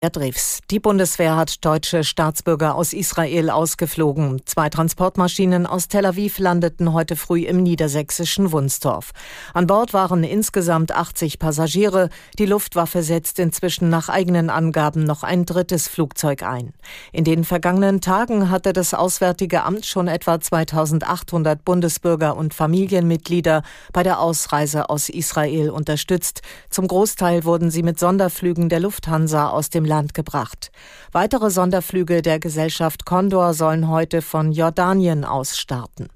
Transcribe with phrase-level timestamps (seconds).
[0.00, 0.60] Erdrifs.
[0.70, 4.42] Die Bundeswehr hat deutsche Staatsbürger aus Israel ausgeflogen.
[4.44, 9.10] Zwei Transportmaschinen aus Tel Aviv landeten heute früh im niedersächsischen Wunstorf.
[9.54, 12.10] An Bord waren insgesamt 80 Passagiere.
[12.38, 16.74] Die Luftwaffe setzt inzwischen nach eigenen Angaben noch ein drittes Flugzeug ein.
[17.10, 24.04] In den vergangenen Tagen hatte das Auswärtige Amt schon etwa 2800 Bundesbürger und Familienmitglieder bei
[24.04, 26.42] der Ausreise aus Israel unterstützt.
[26.70, 30.70] Zum Großteil wurden sie mit Sonderflügen der Lufthansa aus dem Land gebracht.
[31.10, 36.08] Weitere Sonderflüge der Gesellschaft Condor sollen heute von Jordanien aus starten.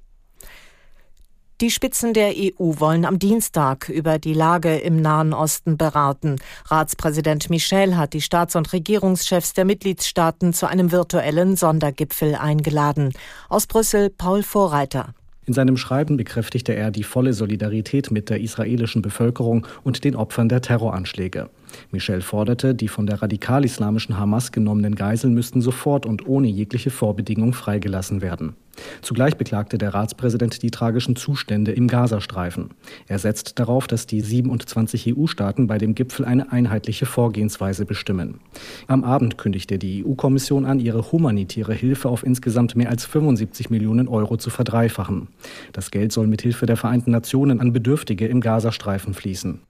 [1.61, 6.35] Die Spitzen der EU wollen am Dienstag über die Lage im Nahen Osten beraten.
[6.65, 13.13] Ratspräsident Michel hat die Staats- und Regierungschefs der Mitgliedstaaten zu einem virtuellen Sondergipfel eingeladen.
[13.49, 15.13] Aus Brüssel Paul Vorreiter.
[15.45, 20.47] In seinem Schreiben bekräftigte er die volle Solidarität mit der israelischen Bevölkerung und den Opfern
[20.47, 21.49] der Terroranschläge.
[21.91, 27.53] Michel forderte, die von der radikal-islamischen Hamas genommenen Geiseln müssten sofort und ohne jegliche Vorbedingung
[27.53, 28.55] freigelassen werden.
[29.01, 32.71] Zugleich beklagte der Ratspräsident die tragischen Zustände im Gazastreifen.
[33.07, 38.39] Er setzt darauf, dass die 27 EU-Staaten bei dem Gipfel eine einheitliche Vorgehensweise bestimmen.
[38.87, 44.07] Am Abend kündigte die EU-Kommission an, ihre humanitäre Hilfe auf insgesamt mehr als 75 Millionen
[44.07, 45.27] Euro zu verdreifachen.
[45.71, 49.61] Das Geld soll mithilfe der Vereinten Nationen an Bedürftige im Gazastreifen fließen.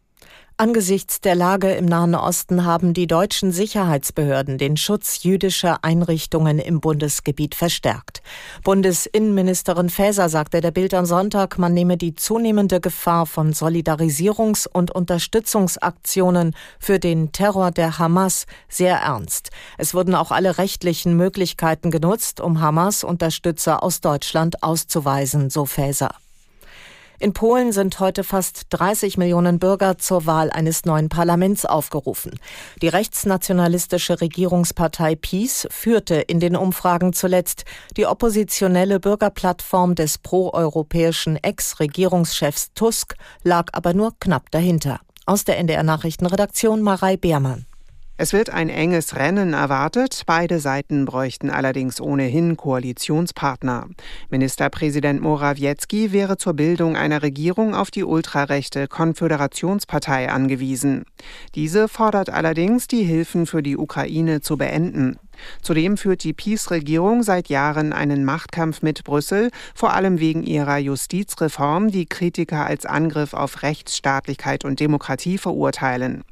[0.57, 6.79] Angesichts der Lage im Nahen Osten haben die deutschen Sicherheitsbehörden den Schutz jüdischer Einrichtungen im
[6.79, 8.21] Bundesgebiet verstärkt.
[8.63, 14.91] Bundesinnenministerin Faeser sagte der Bild am Sonntag, man nehme die zunehmende Gefahr von Solidarisierungs- und
[14.91, 19.49] Unterstützungsaktionen für den Terror der Hamas sehr ernst.
[19.79, 26.11] Es wurden auch alle rechtlichen Möglichkeiten genutzt, um Hamas-Unterstützer aus Deutschland auszuweisen, so Faeser.
[27.23, 32.37] In Polen sind heute fast 30 Millionen Bürger zur Wahl eines neuen Parlaments aufgerufen.
[32.81, 37.63] Die rechtsnationalistische Regierungspartei PiS führte in den Umfragen zuletzt.
[37.95, 44.99] Die oppositionelle Bürgerplattform des proeuropäischen Ex-Regierungschefs Tusk lag aber nur knapp dahinter.
[45.25, 47.65] Aus der NDR Nachrichtenredaktion Marei Beermann.
[48.15, 50.21] Es wird ein enges Rennen erwartet.
[50.27, 53.87] Beide Seiten bräuchten allerdings ohnehin Koalitionspartner.
[54.29, 61.05] Ministerpräsident Morawiecki wäre zur Bildung einer Regierung auf die ultrarechte Konföderationspartei angewiesen.
[61.55, 65.17] Diese fordert allerdings, die Hilfen für die Ukraine zu beenden.
[65.61, 71.91] Zudem führt die PiS-Regierung seit Jahren einen Machtkampf mit Brüssel, vor allem wegen ihrer Justizreform,
[71.91, 76.23] die Kritiker als Angriff auf Rechtsstaatlichkeit und Demokratie verurteilen.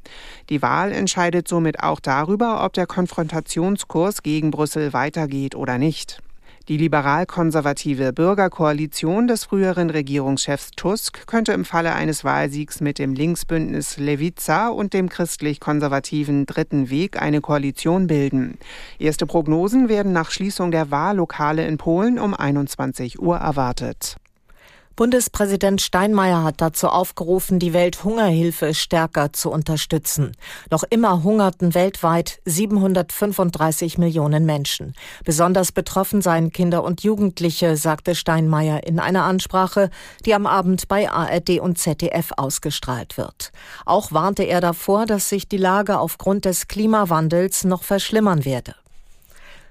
[0.48, 6.22] Die Wahl entscheidet somit auch darüber, ob der Konfrontationskurs gegen Brüssel weitergeht oder nicht.
[6.68, 13.96] Die liberal-konservative Bürgerkoalition des früheren Regierungschefs Tusk könnte im Falle eines Wahlsiegs mit dem Linksbündnis
[13.96, 18.58] Lewica und dem christlich-konservativen Dritten Weg eine Koalition bilden.
[19.00, 24.16] Erste Prognosen werden nach Schließung der Wahllokale in Polen um 21 Uhr erwartet.
[24.94, 30.32] Bundespräsident Steinmeier hat dazu aufgerufen, die Welthungerhilfe stärker zu unterstützen.
[30.70, 34.94] Noch immer hungerten weltweit 735 Millionen Menschen.
[35.24, 39.90] Besonders betroffen seien Kinder und Jugendliche, sagte Steinmeier in einer Ansprache,
[40.26, 43.52] die am Abend bei ARD und ZDF ausgestrahlt wird.
[43.86, 48.74] Auch warnte er davor, dass sich die Lage aufgrund des Klimawandels noch verschlimmern werde.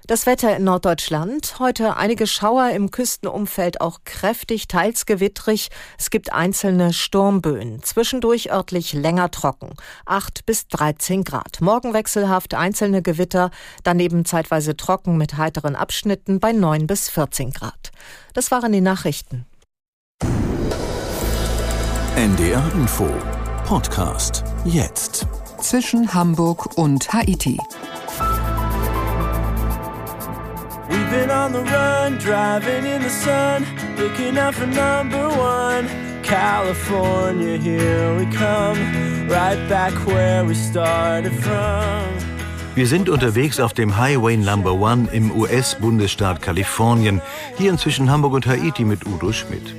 [0.08, 1.60] Das Wetter in Norddeutschland.
[1.60, 5.68] Heute einige Schauer im Küstenumfeld auch kräftig, teils gewittrig.
[5.96, 7.84] Es gibt einzelne Sturmböen.
[7.84, 9.74] Zwischendurch örtlich länger trocken.
[10.06, 11.60] 8 bis 13 Grad.
[11.60, 13.52] Morgen wechselhaft einzelne Gewitter.
[13.84, 17.92] Daneben zeitweise trocken mit heiteren Abschnitten bei 9 bis 14 Grad.
[18.34, 19.46] Das waren die Nachrichten.
[22.16, 23.08] NDR Info.
[23.64, 24.42] Podcast.
[24.64, 25.28] Jetzt.
[25.60, 27.56] Zwischen Hamburg und Haiti.
[31.12, 33.66] Been on the run, driving in the sun,
[33.98, 35.86] looking out for number one.
[36.22, 38.78] California, here we come,
[39.28, 42.02] right back where we started from.
[42.74, 47.20] Wir sind unterwegs auf dem Highway Number One im US-Bundesstaat Kalifornien,
[47.58, 49.74] hier inzwischen Hamburg und Haiti mit Udo Schmidt.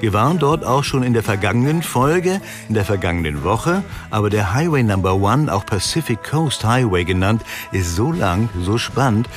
[0.00, 4.52] Wir waren dort auch schon in der vergangenen Folge, in der vergangenen Woche, aber der
[4.52, 9.28] Highway Number One, auch Pacific Coast Highway genannt, ist so lang, so spannend,